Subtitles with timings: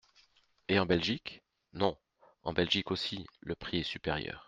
[0.67, 1.43] Et en Belgique?
[1.73, 1.95] Non!
[2.41, 4.39] En Belgique aussi, le prix est supérieur.